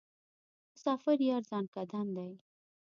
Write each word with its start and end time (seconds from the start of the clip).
مسافر 0.73 1.17
یار 1.29 1.43
ځانکدن 1.51 2.07
دی. 2.17 2.31